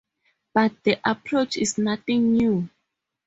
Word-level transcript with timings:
But 0.55 0.71
the 0.83 0.97
approach 1.07 1.57
is 1.57 1.77
nothing 1.77 2.33
new. 2.33 2.69